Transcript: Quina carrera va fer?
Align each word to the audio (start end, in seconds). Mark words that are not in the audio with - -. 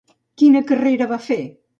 Quina 0.41 0.61
carrera 0.71 1.07
va 1.11 1.19
fer? 1.27 1.39